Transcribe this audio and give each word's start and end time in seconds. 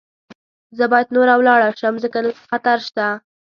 زه 0.77 0.83
باید 0.91 1.13
نوره 1.15 1.33
ولاړه 1.37 1.69
شم، 1.79 1.95
ځکه 2.03 2.17
دلته 2.25 2.43
خطر 2.49 2.77
شته. 2.87 3.05